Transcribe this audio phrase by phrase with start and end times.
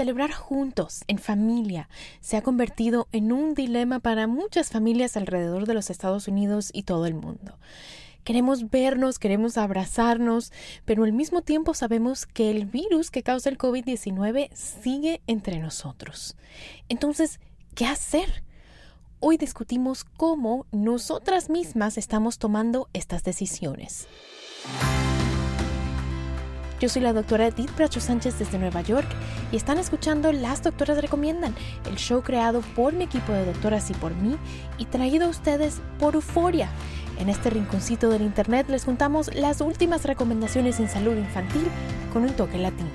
[0.00, 1.90] celebrar juntos, en familia,
[2.22, 6.84] se ha convertido en un dilema para muchas familias alrededor de los Estados Unidos y
[6.84, 7.58] todo el mundo.
[8.24, 10.54] Queremos vernos, queremos abrazarnos,
[10.86, 16.34] pero al mismo tiempo sabemos que el virus que causa el COVID-19 sigue entre nosotros.
[16.88, 17.38] Entonces,
[17.74, 18.42] ¿qué hacer?
[19.18, 24.08] Hoy discutimos cómo nosotras mismas estamos tomando estas decisiones.
[26.80, 29.06] Yo soy la doctora Edith Bracho Sánchez desde Nueva York
[29.52, 31.54] y están escuchando Las Doctoras Recomiendan,
[31.86, 34.38] el show creado por mi equipo de doctoras y por mí
[34.78, 36.70] y traído a ustedes por Euforia.
[37.18, 41.66] En este rinconcito del internet les juntamos las últimas recomendaciones en salud infantil
[42.14, 42.88] con un toque latino.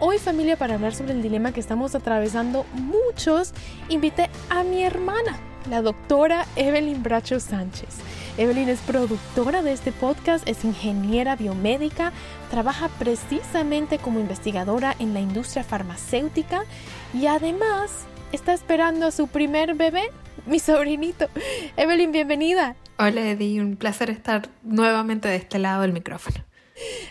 [0.00, 3.54] Hoy familia para hablar sobre el dilema que estamos atravesando muchos,
[3.88, 7.96] invité a mi hermana, la doctora Evelyn Bracho Sánchez.
[8.36, 12.12] Evelyn es productora de este podcast, es ingeniera biomédica,
[12.50, 16.64] trabaja precisamente como investigadora en la industria farmacéutica
[17.12, 20.10] y además está esperando a su primer bebé,
[20.46, 21.28] mi sobrinito.
[21.76, 22.76] Evelyn, bienvenida.
[22.98, 26.44] Hola Eddie, un placer estar nuevamente de este lado del micrófono.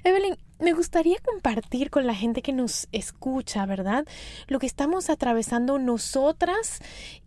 [0.03, 4.07] Evelyn, me gustaría compartir con la gente que nos escucha, ¿verdad?
[4.47, 6.79] Lo que estamos atravesando nosotras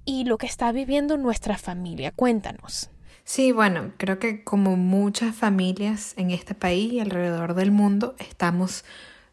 [0.05, 2.13] y lo que está viviendo nuestra familia.
[2.13, 2.91] Cuéntanos.
[3.25, 8.85] Sí, bueno, creo que como muchas familias en este país y alrededor del mundo, estamos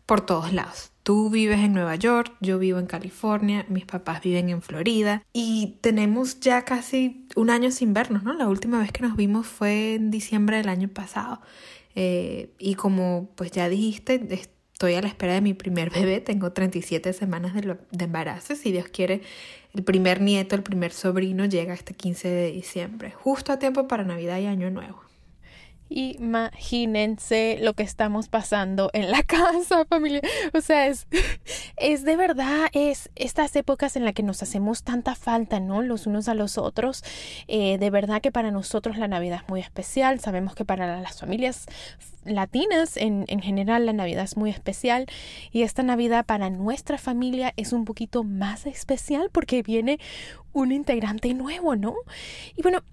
[0.06, 0.92] por todos lados.
[1.04, 5.78] Tú vives en Nueva York, yo vivo en California, mis papás viven en Florida y
[5.82, 8.34] tenemos ya casi un año sin vernos, ¿no?
[8.34, 11.42] La última vez que nos vimos fue en diciembre del año pasado.
[11.96, 16.52] Eh, y como pues ya dijiste, estoy a la espera de mi primer bebé, tengo
[16.52, 19.22] 37 semanas de, de embarazo, si Dios quiere,
[19.74, 24.04] el primer nieto, el primer sobrino llega este 15 de diciembre, justo a tiempo para
[24.04, 25.03] Navidad y Año Nuevo.
[25.90, 30.22] Imagínense lo que estamos pasando en la casa, familia.
[30.54, 31.08] O sea, es,
[31.78, 35.82] es de verdad, es estas épocas en las que nos hacemos tanta falta, ¿no?
[35.82, 37.04] Los unos a los otros.
[37.48, 40.20] Eh, de verdad que para nosotros la Navidad es muy especial.
[40.20, 41.66] Sabemos que para las familias
[42.26, 45.06] latinas en, en general la Navidad es muy especial.
[45.52, 50.00] Y esta Navidad para nuestra familia es un poquito más especial porque viene
[50.54, 51.96] un integrante nuevo, ¿no?
[52.56, 52.84] Y bueno,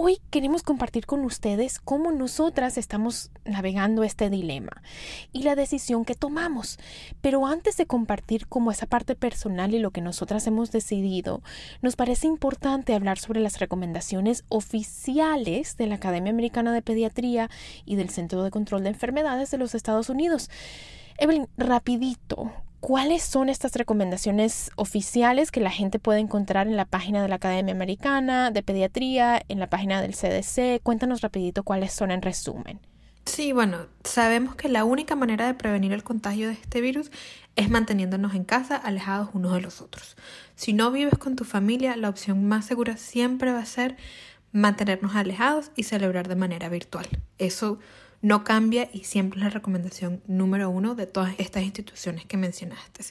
[0.00, 4.80] Hoy queremos compartir con ustedes cómo nosotras estamos navegando este dilema
[5.32, 6.78] y la decisión que tomamos.
[7.20, 11.42] Pero antes de compartir como esa parte personal y lo que nosotras hemos decidido,
[11.82, 17.50] nos parece importante hablar sobre las recomendaciones oficiales de la Academia Americana de Pediatría
[17.84, 20.48] y del Centro de Control de Enfermedades de los Estados Unidos.
[21.18, 27.20] Evelyn, rapidito, ¿Cuáles son estas recomendaciones oficiales que la gente puede encontrar en la página
[27.22, 30.80] de la Academia Americana de Pediatría, en la página del CDC?
[30.84, 32.78] Cuéntanos rapidito cuáles son en resumen.
[33.24, 37.10] Sí, bueno, sabemos que la única manera de prevenir el contagio de este virus
[37.56, 40.16] es manteniéndonos en casa, alejados unos de los otros.
[40.54, 43.96] Si no vives con tu familia, la opción más segura siempre va a ser
[44.52, 47.06] mantenernos alejados y celebrar de manera virtual.
[47.38, 47.80] Eso
[48.20, 53.04] no cambia y siempre es la recomendación número uno de todas estas instituciones que mencionaste.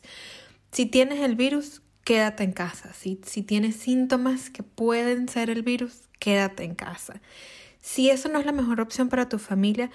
[0.72, 2.94] Si tienes el virus, quédate en casa.
[2.94, 7.22] Si, si tienes síntomas que pueden ser el virus, quédate en casa.
[7.88, 9.90] Si eso no es la mejor opción para tu familia,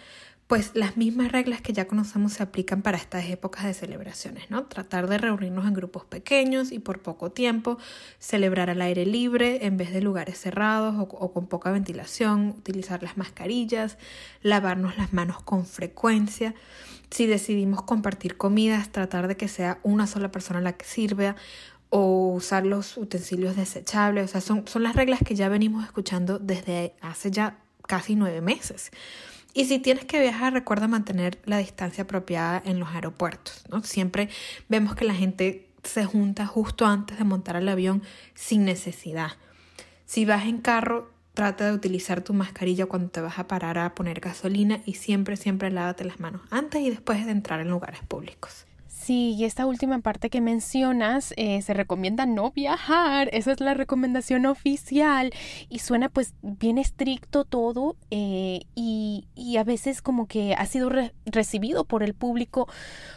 [0.46, 4.64] pues las mismas reglas que ya conocemos se aplican para estas épocas de celebraciones, ¿no?
[4.64, 7.76] Tratar de reunirnos en grupos pequeños y por poco tiempo,
[8.18, 13.18] celebrar al aire libre en vez de lugares cerrados o, con poca ventilación, utilizar las
[13.18, 13.98] mascarillas,
[14.40, 16.54] lavarnos las manos con frecuencia.
[17.10, 21.36] Si decidimos compartir comidas, tratar de que sea una sola persona la que sirva
[21.90, 24.24] o usar los utensilios desechables.
[24.24, 28.40] O sea, son, son las reglas que ya venimos escuchando desde hace ya casi nueve
[28.40, 28.90] meses.
[29.54, 33.64] Y si tienes que viajar, recuerda mantener la distancia apropiada en los aeropuertos.
[33.70, 33.82] ¿no?
[33.82, 34.28] Siempre
[34.68, 38.02] vemos que la gente se junta justo antes de montar el avión
[38.34, 39.32] sin necesidad.
[40.06, 43.94] Si vas en carro, trata de utilizar tu mascarilla cuando te vas a parar a
[43.94, 48.00] poner gasolina y siempre, siempre lávate las manos antes y después de entrar en lugares
[48.06, 48.66] públicos.
[49.02, 53.74] Sí, y esta última parte que mencionas, eh, se recomienda no viajar, esa es la
[53.74, 55.32] recomendación oficial
[55.68, 60.88] y suena pues bien estricto todo eh, y, y, a veces como que ha sido
[61.26, 62.68] recibido por el público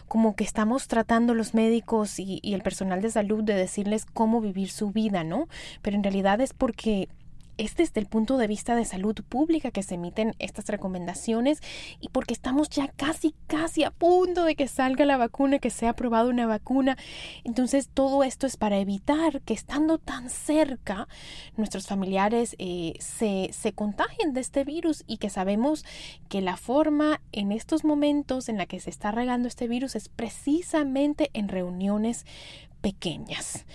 [0.07, 4.41] como que estamos tratando los médicos y, y el personal de salud de decirles cómo
[4.41, 5.47] vivir su vida, ¿no?
[5.83, 7.09] Pero en realidad es porque
[7.57, 11.59] es desde el punto de vista de salud pública que se emiten estas recomendaciones
[11.99, 15.91] y porque estamos ya casi, casi a punto de que salga la vacuna, que sea
[15.91, 16.97] aprobada una vacuna.
[17.43, 21.07] Entonces todo esto es para evitar que estando tan cerca
[21.57, 25.85] nuestros familiares eh, se, se contagien de este virus y que sabemos
[26.29, 30.09] que la forma en estos momentos en la que se está regando este virus es
[30.09, 32.25] precisamente en reuniones
[32.81, 33.65] pequeñas.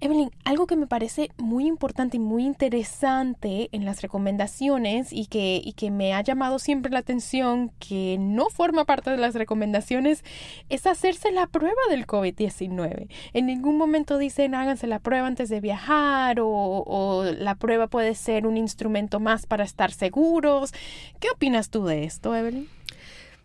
[0.00, 5.60] Evelyn, algo que me parece muy importante y muy interesante en las recomendaciones y que,
[5.64, 10.24] y que me ha llamado siempre la atención, que no forma parte de las recomendaciones,
[10.68, 13.08] es hacerse la prueba del COVID-19.
[13.32, 18.14] En ningún momento dicen háganse la prueba antes de viajar o, o la prueba puede
[18.14, 20.72] ser un instrumento más para estar seguros.
[21.18, 22.68] ¿Qué opinas tú de esto, Evelyn?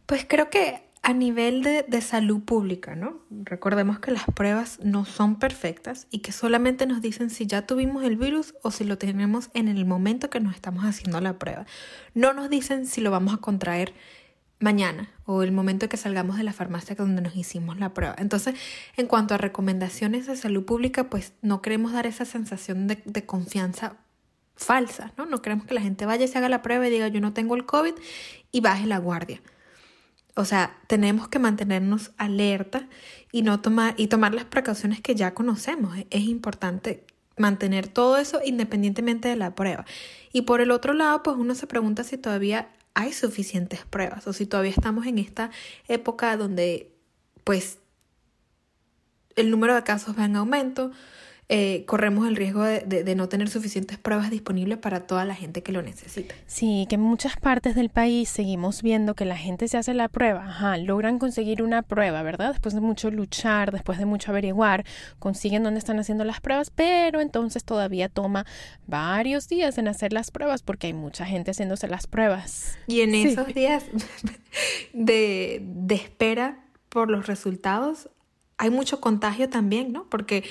[0.06, 3.20] Pues creo que a nivel de, de, salud pública, ¿no?
[3.30, 8.06] Recordemos que las pruebas no son perfectas y que solamente nos dicen si ya tuvimos
[8.06, 11.66] el virus o si lo tenemos en el momento que nos estamos haciendo la prueba.
[12.14, 13.94] No nos dicen si lo vamos a contraer
[14.64, 18.16] mañana o el momento que salgamos de la farmacia donde nos hicimos la prueba.
[18.18, 18.56] Entonces,
[18.96, 23.26] en cuanto a recomendaciones de salud pública, pues no queremos dar esa sensación de, de
[23.26, 23.98] confianza
[24.56, 25.26] falsa, ¿no?
[25.26, 27.34] No queremos que la gente vaya y se haga la prueba y diga yo no
[27.34, 27.94] tengo el COVID
[28.52, 29.42] y baje la guardia.
[30.36, 32.88] O sea, tenemos que mantenernos alerta
[33.32, 35.96] y no tomar y tomar las precauciones que ya conocemos.
[36.10, 37.06] Es importante
[37.38, 39.86] mantener todo eso independientemente de la prueba.
[40.32, 44.34] Y por el otro lado, pues uno se pregunta si todavía hay suficientes pruebas o
[44.34, 45.52] si todavía estamos en esta
[45.88, 46.92] época donde
[47.44, 47.80] pues
[49.36, 50.92] el número de casos va en aumento,
[51.56, 55.36] eh, corremos el riesgo de, de, de, no tener suficientes pruebas disponibles para toda la
[55.36, 56.34] gente que lo necesita.
[56.48, 60.10] Sí, que en muchas partes del país seguimos viendo que la gente se hace la
[60.10, 62.54] prueba, ajá, logran conseguir una prueba, ¿verdad?
[62.54, 64.84] Después de mucho luchar, después de mucho averiguar,
[65.20, 68.48] consiguen dónde están haciendo las pruebas, pero entonces todavía toma
[68.88, 72.80] varios días en hacer las pruebas porque hay mucha gente haciéndose las pruebas.
[72.88, 73.28] Y en sí.
[73.28, 73.86] esos días
[74.94, 78.10] de, de espera por los resultados,
[78.58, 80.10] hay mucho contagio también, ¿no?
[80.10, 80.44] Porque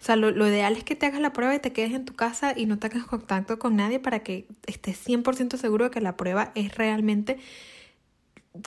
[0.00, 2.04] o sea, lo, lo, ideal es que te hagas la prueba y te quedes en
[2.04, 5.90] tu casa y no te hagas contacto con nadie para que estés 100% seguro de
[5.90, 7.38] que la prueba es realmente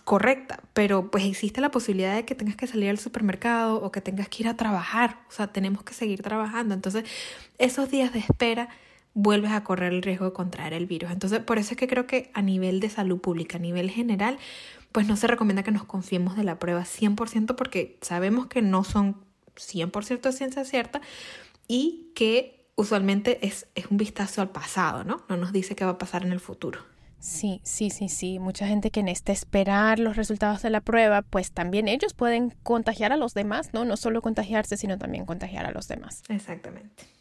[0.03, 0.59] correcta.
[0.73, 4.27] Pero pues existe la posibilidad de que tengas que salir al supermercado o que tengas
[4.29, 5.19] que ir a trabajar.
[5.29, 6.73] O sea, tenemos que seguir trabajando.
[6.73, 7.05] Entonces,
[7.57, 8.69] esos días de espera
[9.13, 11.11] vuelves a correr el riesgo de contraer el virus.
[11.11, 14.37] Entonces, por eso es que creo que a nivel de salud pública, a nivel general,
[14.91, 18.83] pues no se recomienda que nos confiemos de la prueba 100% porque sabemos que no
[18.83, 19.17] son
[19.61, 21.01] 100% ciencia cierta
[21.67, 25.23] y que usualmente es, es un vistazo al pasado, ¿no?
[25.29, 26.81] No nos dice qué va a pasar en el futuro.
[27.19, 28.39] Sí, sí, sí, sí.
[28.39, 32.49] Mucha gente que en este esperar los resultados de la prueba, pues también ellos pueden
[32.63, 33.85] contagiar a los demás, ¿no?
[33.85, 36.23] No solo contagiarse, sino también contagiar a los demás.
[36.29, 37.20] Exactamente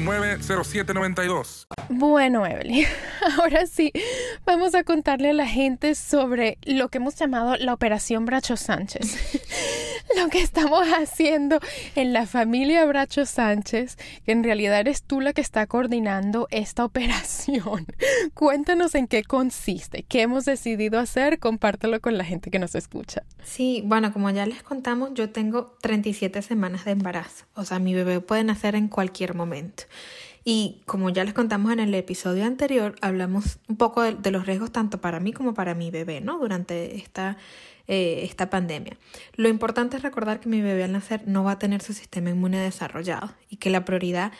[0.00, 1.66] 899-0792.
[1.88, 2.86] Bueno, Evelyn,
[3.38, 3.92] ahora sí,
[4.44, 9.16] vamos a contarle a la gente sobre lo que hemos llamado la Operación Bracho Sánchez.
[10.16, 11.60] Lo que estamos haciendo
[11.94, 16.84] en la familia Bracho Sánchez, que en realidad eres tú la que está coordinando esta
[16.84, 17.86] operación.
[18.34, 23.22] Cuéntanos en qué consiste, qué hemos decidido hacer, compártelo con la gente que nos escucha.
[23.44, 27.94] Sí, bueno, como ya les contamos, yo tengo 37 semanas de embarazo, o sea, mi
[27.94, 29.84] bebé puede nacer en cualquier momento.
[30.48, 34.70] Y como ya les contamos en el episodio anterior, hablamos un poco de, los riesgos
[34.70, 36.38] tanto para mí como para mi bebé, ¿no?
[36.38, 37.36] Durante esta
[37.88, 38.96] eh, esta pandemia.
[39.34, 42.30] Lo importante es recordar que mi bebé al nacer no va a tener su sistema
[42.30, 44.30] inmune desarrollado y que la prioridad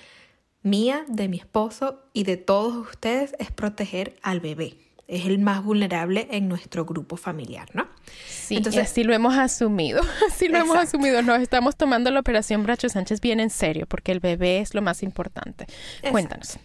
[0.63, 4.86] mía, de mi esposo y de todos ustedes es proteger al bebé.
[5.09, 7.87] Es el más vulnerable en nuestro grupo familiar, ¿no?
[8.29, 10.03] Sí, Entonces, así lo hemos asumido.
[10.29, 11.23] Así lo hemos asumido.
[11.23, 14.83] Nos estamos tomando la operación Bracho Sánchez bien en serio, porque el bebé es lo
[14.83, 15.67] más importante.
[16.11, 16.59] Cuéntanos.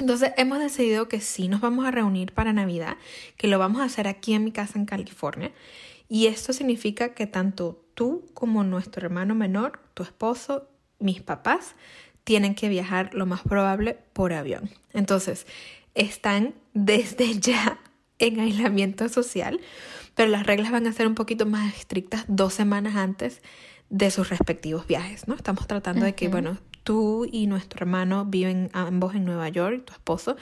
[0.00, 2.96] Entonces hemos decidido que sí nos vamos a reunir para Navidad,
[3.36, 5.52] que lo vamos a hacer aquí en mi casa en California
[6.08, 11.76] y esto significa que tanto tú como nuestro hermano menor, tu esposo, mis papás,
[12.24, 14.70] tienen que viajar lo más probable por avión.
[14.92, 15.46] Entonces,
[16.00, 17.78] están desde ya
[18.18, 19.60] en aislamiento social,
[20.14, 23.42] pero las reglas van a ser un poquito más estrictas dos semanas antes
[23.88, 25.34] de sus respectivos viajes, ¿no?
[25.34, 29.92] Estamos tratando de que, bueno, tú y nuestro hermano viven ambos en Nueva York, tu
[29.92, 30.36] esposo,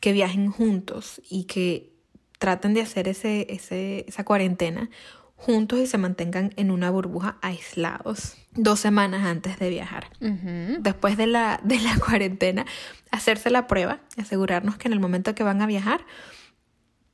[0.00, 1.92] que viajen juntos y que
[2.38, 4.90] traten de hacer ese, ese, esa cuarentena
[5.42, 10.06] juntos y se mantengan en una burbuja aislados dos semanas antes de viajar.
[10.20, 12.64] Después de la, de la cuarentena,
[13.10, 16.04] hacerse la prueba y asegurarnos que en el momento que van a viajar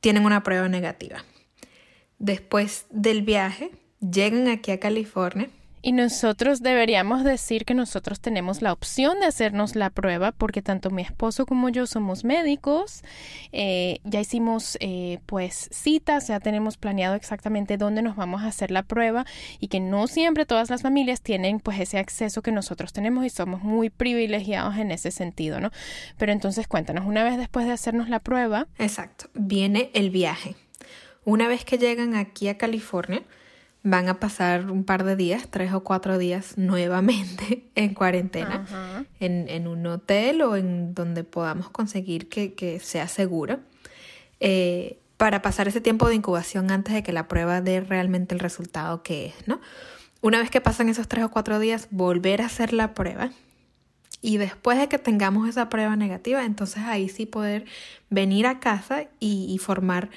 [0.00, 1.24] tienen una prueba negativa.
[2.18, 3.70] Después del viaje,
[4.00, 5.48] llegan aquí a California
[5.82, 10.90] y nosotros deberíamos decir que nosotros tenemos la opción de hacernos la prueba porque tanto
[10.90, 13.02] mi esposo como yo somos médicos.
[13.52, 18.70] Eh, ya hicimos eh, pues citas, ya tenemos planeado exactamente dónde nos vamos a hacer
[18.70, 19.24] la prueba
[19.60, 23.30] y que no siempre todas las familias tienen pues ese acceso que nosotros tenemos y
[23.30, 25.70] somos muy privilegiados en ese sentido, ¿no?
[26.18, 28.66] Pero entonces cuéntanos, una vez después de hacernos la prueba.
[28.78, 30.56] Exacto, viene el viaje.
[31.24, 33.22] Una vez que llegan aquí a California,
[33.82, 39.48] van a pasar un par de días, tres o cuatro días nuevamente en cuarentena, en,
[39.48, 43.60] en, un hotel o en donde podamos conseguir que, que sea seguro,
[44.40, 48.40] eh, para pasar ese tiempo de incubación antes de que la prueba dé realmente el
[48.40, 49.60] resultado que es, ¿no?
[50.20, 53.30] Una vez que pasan esos tres o cuatro días, volver a hacer la prueba.
[54.20, 57.66] Y después de que tengamos esa prueba negativa, entonces ahí sí poder
[58.10, 60.10] venir a casa y, y formar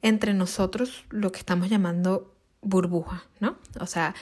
[0.00, 3.56] entre nosotros lo que estamos llamando burbuja, ¿no?
[3.80, 4.14] O sea,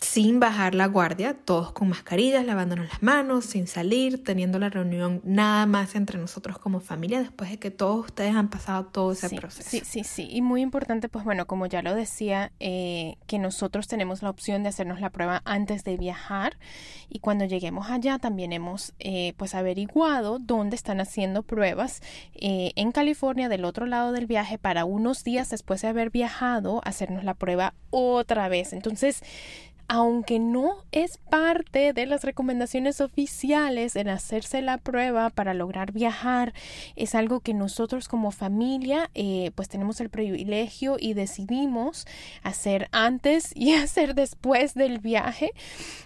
[0.00, 5.20] sin bajar la guardia, todos con mascarillas, lavándonos las manos, sin salir, teniendo la reunión
[5.24, 9.28] nada más entre nosotros como familia después de que todos ustedes han pasado todo ese
[9.30, 9.68] proceso.
[9.68, 10.28] Sí, sí, sí.
[10.30, 14.62] Y muy importante, pues bueno, como ya lo decía, eh, que nosotros tenemos la opción
[14.62, 16.58] de hacernos la prueba antes de viajar
[17.08, 22.02] y cuando lleguemos allá también hemos eh, pues averiguado dónde están haciendo pruebas
[22.34, 26.80] eh, en California del otro lado del viaje para unos días después de haber viajado
[26.84, 28.72] hacernos la prueba otra vez.
[28.72, 29.22] Entonces,
[29.88, 36.52] aunque no es parte de las recomendaciones oficiales en hacerse la prueba para lograr viajar,
[36.94, 42.06] es algo que nosotros como familia eh, pues tenemos el privilegio y decidimos
[42.42, 45.52] hacer antes y hacer después del viaje,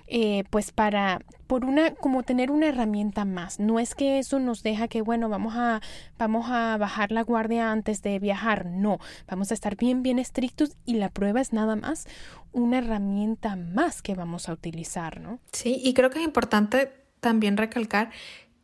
[0.06, 1.20] eh, pues para
[1.52, 3.60] por una como tener una herramienta más.
[3.60, 5.82] No es que eso nos deja que bueno, vamos a
[6.16, 10.78] vamos a bajar la guardia antes de viajar, no, vamos a estar bien bien estrictos
[10.86, 12.06] y la prueba es nada más
[12.52, 15.40] una herramienta más que vamos a utilizar, ¿no?
[15.52, 16.90] Sí, y creo que es importante
[17.20, 18.12] también recalcar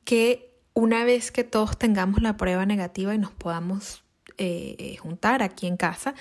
[0.04, 4.02] que una vez que todos tengamos la prueba negativa y nos podamos
[4.38, 6.14] eh, juntar aquí en casa,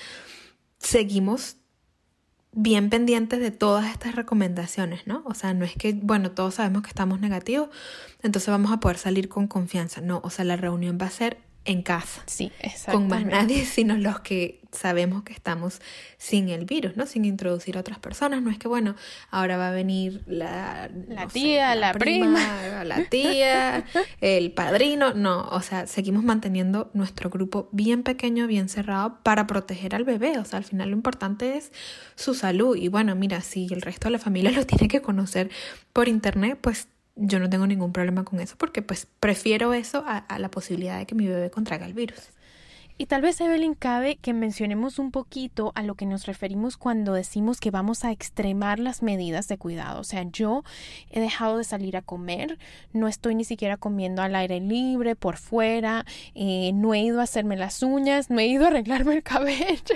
[0.80, 1.56] seguimos
[2.51, 5.24] bien pendientes de todas estas recomendaciones, ¿no?
[5.25, 7.70] O sea, no es que, bueno, todos sabemos que estamos negativos,
[8.24, 11.47] entonces vamos a poder salir con confianza, no, o sea, la reunión va a ser
[11.68, 12.24] en casa.
[12.26, 12.52] Sí,
[12.90, 15.82] Con más nadie, sino los que sabemos que estamos
[16.18, 17.06] sin el virus, ¿no?
[17.06, 18.42] Sin introducir a otras personas.
[18.42, 18.96] No es que, bueno,
[19.30, 23.86] ahora va a venir la, la tía, la, prima, la tía,
[24.22, 25.14] el padrino.
[25.14, 30.38] No, o sea, seguimos manteniendo nuestro grupo bien pequeño, bien cerrado para proteger al bebé.
[30.40, 31.72] O sea, al final lo importante es
[32.16, 32.78] su salud.
[32.78, 35.50] Y bueno, mira, si el resto de la familia lo tiene que conocer
[35.92, 40.40] por internet, pues yo no tengo ningún problema con eso porque pues prefiero eso a,
[40.40, 42.30] la posibilidad de que mi bebé contraiga el virus.
[43.00, 47.13] Y tal vez, Evelyn, cabe que mencionemos un poquito a lo que nos referimos cuando
[47.13, 50.00] decimos que vamos a extremar las medidas de cuidado.
[50.00, 50.63] O sea, yo
[51.12, 52.58] he dejado de salir a comer,
[52.94, 57.24] no estoy ni siquiera comiendo al aire libre, por fuera, eh, no he ido a
[57.24, 59.96] hacerme las uñas, no he ido a arreglarme el cabello,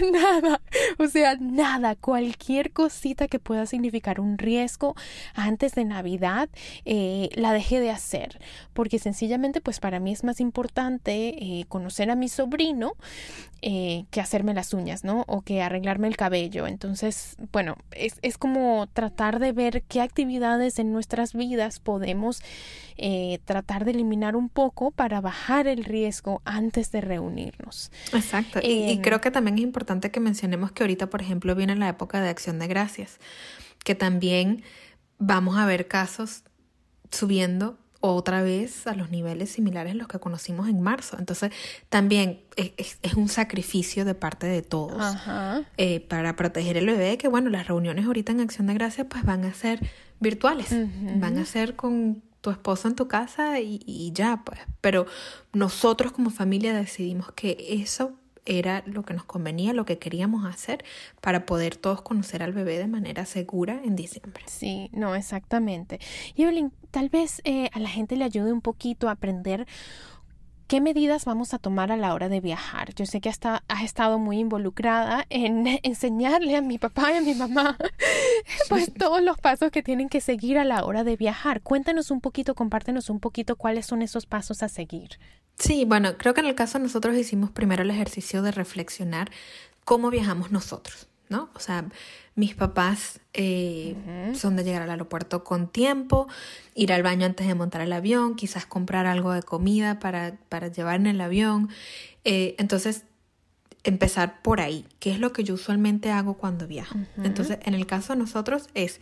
[0.12, 0.60] nada.
[0.98, 4.94] O sea, nada, cualquier cosita que pueda significar un riesgo
[5.34, 6.48] antes de Navidad,
[6.84, 8.38] eh, la dejé de hacer,
[8.74, 12.92] porque sencillamente, pues para mí es más importante eh, conocer a mi sobrino
[13.62, 15.24] eh, que hacerme las uñas, ¿no?
[15.26, 16.66] O que arreglarme el cabello.
[16.66, 22.40] Entonces, bueno, es, es como tratar de ver qué actividades en nuestras vidas podemos
[22.98, 27.90] eh, tratar de eliminar un poco para bajar el riesgo antes de reunirnos.
[28.12, 28.60] Exacto.
[28.62, 31.74] y, y Em, creo que también es importante que mencionemos que ahorita, por ejemplo, viene
[31.76, 33.18] la época de acción de gracias,
[33.84, 34.62] que también
[35.18, 36.44] vamos a ver casos
[37.10, 41.16] subiendo otra vez a los niveles similares a los que conocimos en marzo.
[41.18, 41.52] Entonces,
[41.88, 45.64] también es, un sacrificio de parte de todos Ajá.
[45.76, 49.24] eh, para proteger el bebé, que bueno, las reuniones ahorita en Acción de Gracias pues
[49.24, 49.80] van a ser
[50.20, 50.68] virtuales,
[51.16, 54.60] van a ser con tu esposo en tu casa y, y ya, pues.
[54.80, 55.06] Pero
[55.52, 58.12] nosotros como familia decidimos que eso
[58.48, 60.84] era lo que nos convenía, lo que queríamos hacer
[61.20, 64.42] para poder todos conocer al bebé de manera segura en diciembre.
[64.46, 66.00] Sí, no, exactamente.
[66.34, 69.66] Y Evelyn, tal vez eh, a la gente le ayude un poquito a aprender
[70.68, 72.94] qué medidas vamos a tomar a la hora de viajar.
[72.94, 77.20] Yo sé que hasta has estado muy involucrada en enseñarle a mi papá y a
[77.22, 77.76] mi mamá
[78.68, 81.62] pues todos los pasos que tienen que seguir a la hora de viajar.
[81.62, 85.18] Cuéntanos un poquito, compártenos un poquito cuáles son esos pasos a seguir.
[85.58, 89.30] Sí, bueno, creo que en el caso nosotros hicimos primero el ejercicio de reflexionar
[89.84, 91.50] cómo viajamos nosotros, ¿no?
[91.54, 91.86] O sea,
[92.36, 93.96] mis papás eh,
[94.34, 96.28] son de llegar al aeropuerto con tiempo,
[96.74, 100.68] ir al baño antes de montar el avión, quizás comprar algo de comida para, para
[100.68, 101.68] llevar en el avión.
[102.24, 103.04] Eh, entonces,
[103.82, 106.96] empezar por ahí, qué es lo que yo usualmente hago cuando viajo.
[107.16, 109.00] Entonces, en el caso de nosotros es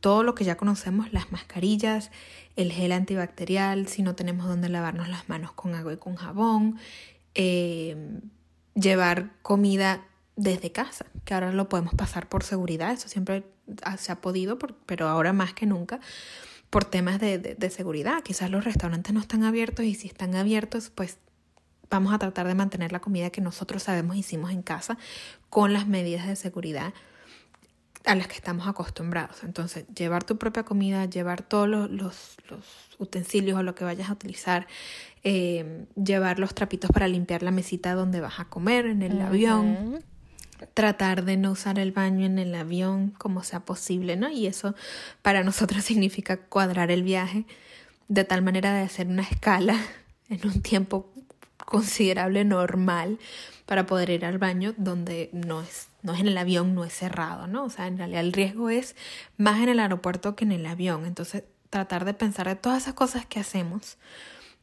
[0.00, 2.10] todo lo que ya conocemos, las mascarillas,
[2.56, 6.78] el gel antibacterial, si no tenemos donde lavarnos las manos con agua y con jabón,
[7.34, 8.20] eh,
[8.74, 10.04] llevar comida
[10.36, 13.44] desde casa, que ahora lo podemos pasar por seguridad, eso siempre
[13.98, 16.00] se ha podido, pero ahora más que nunca
[16.70, 18.22] por temas de, de- de seguridad.
[18.22, 21.18] Quizás los restaurantes no están abiertos y si están abiertos, pues
[21.88, 24.98] vamos a tratar de mantener la comida que nosotros sabemos hicimos en casa
[25.50, 26.92] con las medidas de seguridad
[28.04, 29.42] a las que estamos acostumbrados.
[29.44, 32.64] Entonces, llevar tu propia comida, llevar todos los, los- los
[32.98, 34.66] utensilios o lo que vayas a utilizar,
[35.22, 40.04] eh, llevar los trapitos para limpiar la mesita donde vas a comer en el avión,
[40.74, 44.30] tratar de no usar el baño en el avión como sea posible, ¿no?
[44.30, 44.74] Y eso
[45.22, 47.44] para nosotros significa cuadrar el viaje
[48.08, 49.78] de tal manera de hacer una escala
[50.28, 51.10] en un tiempo
[51.56, 53.18] considerable normal
[53.66, 56.92] para poder ir al baño donde no es no es en el avión, no es
[56.92, 57.64] cerrado, ¿no?
[57.64, 58.94] O sea, en realidad el riesgo es
[59.38, 61.06] más en el aeropuerto que en el avión.
[61.06, 63.96] Entonces, tratar de pensar de todas esas cosas que hacemos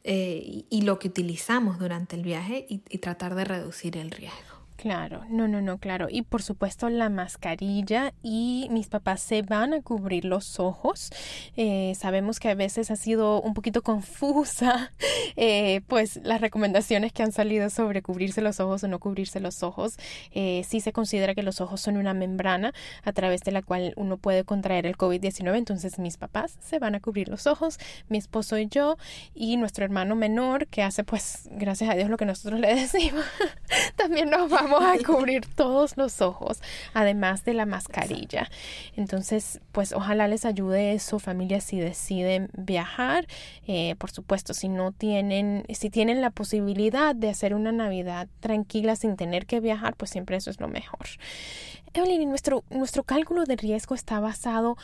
[0.04, 4.12] eh, y, y lo que utilizamos durante el viaje y, y tratar de reducir el
[4.12, 4.51] riesgo.
[4.82, 6.08] Claro, no, no, no, claro.
[6.10, 11.10] Y por supuesto la mascarilla y mis papás se van a cubrir los ojos.
[11.56, 14.92] Eh, sabemos que a veces ha sido un poquito confusa,
[15.36, 19.62] eh, pues las recomendaciones que han salido sobre cubrirse los ojos o no cubrirse los
[19.62, 19.98] ojos.
[20.32, 23.92] Eh, sí se considera que los ojos son una membrana a través de la cual
[23.94, 25.58] uno puede contraer el COVID-19.
[25.58, 28.96] Entonces mis papás se van a cubrir los ojos, mi esposo y yo
[29.32, 33.24] y nuestro hermano menor que hace pues gracias a Dios lo que nosotros le decimos.
[33.94, 36.60] También nos vamos a cubrir todos los ojos,
[36.94, 38.50] además de la mascarilla.
[38.96, 43.26] Entonces, pues ojalá les ayude eso, familias, si deciden viajar.
[43.66, 48.96] Eh, por supuesto, si no tienen, si tienen la posibilidad de hacer una Navidad tranquila
[48.96, 51.06] sin tener que viajar, pues siempre eso es lo mejor.
[51.94, 54.76] Evelyn, nuestro, nuestro cálculo de riesgo está basado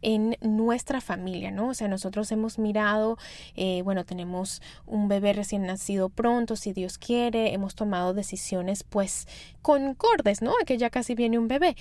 [0.00, 1.68] en nuestra familia, ¿no?
[1.68, 3.18] O sea, nosotros hemos mirado,
[3.56, 9.26] eh, bueno, tenemos un bebé recién nacido pronto, si Dios quiere, hemos tomado decisiones pues
[9.60, 10.52] concordes, ¿no?
[10.60, 11.76] A que ya casi viene un bebé.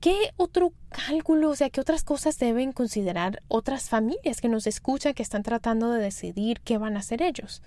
[0.00, 5.14] ¿Qué otro cálculo, o sea, qué otras cosas deben considerar otras familias que nos escuchan,
[5.14, 7.62] que están tratando de decidir qué van a hacer ellos?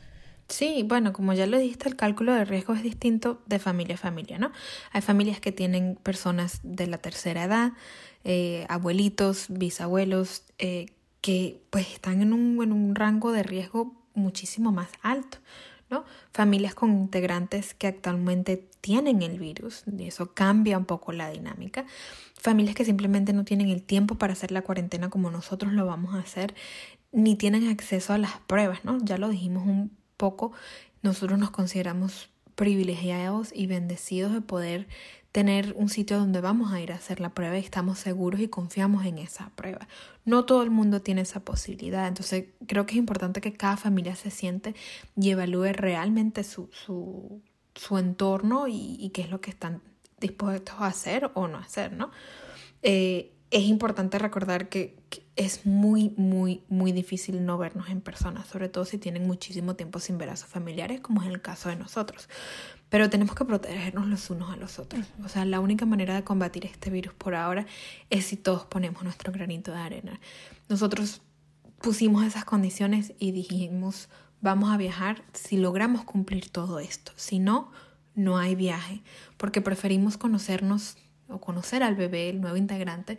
[0.47, 3.97] Sí, bueno, como ya lo dijiste, el cálculo de riesgo es distinto de familia a
[3.97, 4.51] familia, ¿no?
[4.91, 7.73] Hay familias que tienen personas de la tercera edad,
[8.23, 10.87] eh, abuelitos, bisabuelos, eh,
[11.21, 15.37] que pues están en un, en un rango de riesgo muchísimo más alto,
[15.89, 16.03] ¿no?
[16.33, 21.85] Familias con integrantes que actualmente tienen el virus, y eso cambia un poco la dinámica.
[22.39, 26.13] Familias que simplemente no tienen el tiempo para hacer la cuarentena como nosotros lo vamos
[26.15, 26.53] a hacer,
[27.13, 28.97] ni tienen acceso a las pruebas, ¿no?
[29.03, 30.53] Ya lo dijimos un poco,
[31.01, 34.87] nosotros nos consideramos privilegiados y bendecidos de poder
[35.33, 38.47] tener un sitio donde vamos a ir a hacer la prueba y estamos seguros y
[38.47, 39.85] confiamos en esa prueba.
[40.23, 44.15] No todo el mundo tiene esa posibilidad, entonces creo que es importante que cada familia
[44.15, 44.75] se siente
[45.17, 47.41] y evalúe realmente su, su,
[47.75, 49.81] su entorno y, qué es lo que están
[50.21, 52.11] dispuestos a hacer o no hacer, ¿no?
[52.81, 54.95] Eh, es importante recordar que,
[55.35, 59.99] es muy, muy, muy difícil no vernos en persona, sobre todo si tienen muchísimo tiempo
[59.99, 62.29] sin ver a sus familiares, como es el caso de nosotros.
[62.89, 65.07] Pero tenemos que protegernos los unos a los otros.
[65.23, 67.65] O sea, la única manera de combatir este virus por ahora
[68.11, 70.19] es si todos ponemos nuestro granito de arena.
[70.69, 71.21] Nosotros
[71.81, 74.09] pusimos esas condiciones y dijimos,
[74.41, 77.11] vamos a viajar si logramos cumplir todo esto.
[77.15, 77.71] Si no,
[78.13, 79.01] no hay viaje,
[79.37, 80.97] porque preferimos conocernos
[81.29, 83.17] o conocer al bebé, el nuevo integrante,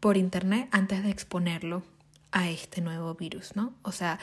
[0.00, 1.82] por internet antes de exponerlo
[2.32, 3.74] a este nuevo virus, ¿no?
[3.82, 4.18] O sea,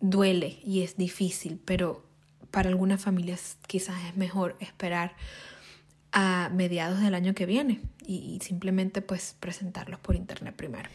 [0.00, 2.04] duele y es difícil, pero
[2.50, 5.16] para algunas familias quizás es mejor esperar
[6.12, 10.88] a mediados del año que viene y, simplemente pues presentarlos por internet primero.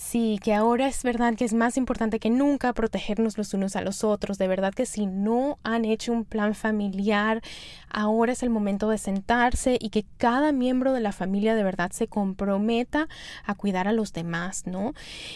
[0.00, 3.80] Sí, que ahora es verdad que es más importante que nunca protegernos los unos a
[3.80, 4.38] los otros.
[4.38, 7.42] De verdad que si no han hecho un plan familiar,
[7.90, 11.90] ahora es el momento de sentarse y que cada miembro de la familia de verdad
[11.90, 13.08] se comprometa
[13.44, 14.94] a cuidar a los demás, ¿no?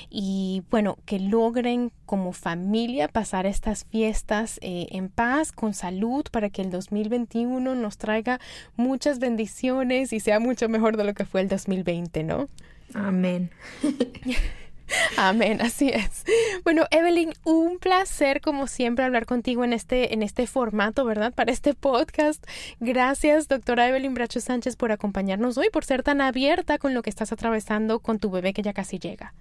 [0.08, 6.50] Y bueno, que logren como familia pasar estas fiestas eh, en paz, con salud, para
[6.50, 8.38] que el 2021 nos traiga
[8.76, 12.46] muchas bendiciones y sea mucho mejor de lo que fue el 2020, ¿no?
[12.94, 13.50] Amén.
[15.16, 16.24] Amén, así es.
[16.64, 21.32] Bueno, Evelyn, un placer como siempre hablar contigo en este, en este formato, ¿verdad?
[21.32, 22.44] Para este podcast.
[22.80, 27.10] Gracias, doctora Evelyn Bracho Sánchez, por acompañarnos hoy, por ser tan abierta con lo que
[27.10, 29.34] estás atravesando con tu bebé que ya casi llega.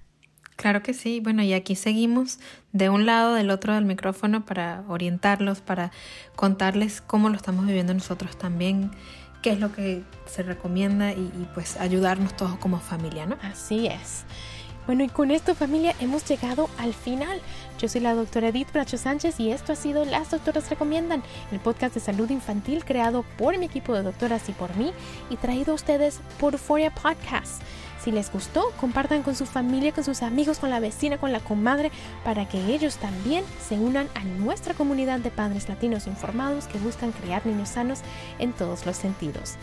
[0.55, 1.19] Claro que sí.
[1.21, 2.39] Bueno, y aquí seguimos
[2.71, 5.91] de un lado, del otro del micrófono para orientarlos, para
[6.35, 8.91] contarles cómo lo estamos viviendo nosotros también
[9.41, 13.38] qué es lo que se recomienda y, pues ayudarnos todos como familia, ¿no?
[13.41, 14.23] Así es.
[14.88, 17.39] Bueno, y con esto familia hemos llegado al final.
[17.77, 21.60] Yo soy la doctora Edith Bracho Sánchez y esto ha sido Las Doctoras Recomiendan, el
[21.60, 24.91] podcast de salud infantil creado por mi equipo de doctoras y por mí
[25.30, 27.62] y traído a ustedes por Euphoria Podcast.
[28.03, 31.39] Si les gustó, compartan con su familia, con sus amigos, con la vecina, con la
[31.39, 31.91] comadre,
[32.23, 37.11] para que ellos también se unan a nuestra comunidad de padres latinos informados que buscan
[37.11, 37.99] criar niños sanos
[38.39, 39.55] en todos los sentidos.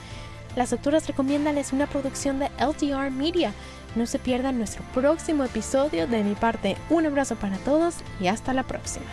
[0.55, 3.53] Las doctoras recomiendan es una producción de LTR Media.
[3.97, 6.07] No se pierdan nuestro próximo episodio.
[6.07, 9.07] De mi parte, un abrazo para todos y hasta la próxima.